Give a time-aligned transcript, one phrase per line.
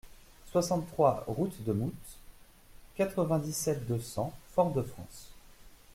[0.51, 2.17] soixante-trois route de Moutte,
[2.95, 5.29] quatre-vingt-dix-sept, deux cents, Fort-de-France